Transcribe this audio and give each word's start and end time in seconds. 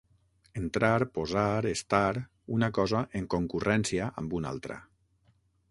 Entrar, 0.61 0.97
posar, 1.17 1.59
estar, 1.73 2.09
una 2.59 2.71
cosa 2.79 3.05
en 3.21 3.29
concurrència 3.35 4.13
amb 4.23 4.39
una 4.41 4.55
altra. 4.57 4.85